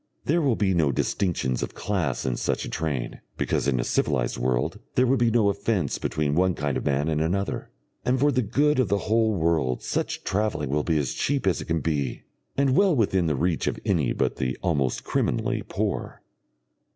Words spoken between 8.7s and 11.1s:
of the whole world such travelling will be